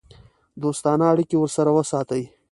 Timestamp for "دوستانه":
0.63-1.05